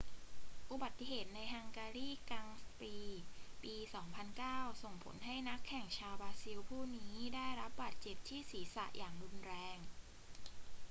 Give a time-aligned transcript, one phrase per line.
[0.71, 3.21] อุบัติเหตุในฮังการีกรังด์ปรีซ์
[3.63, 3.75] ปี
[4.29, 9.77] 2009 ส่งผลให้นักแข่งชาวบราซิลผู้นี้ได้รับบาดเจ็บที่ศีรษะอย่างรุนแรง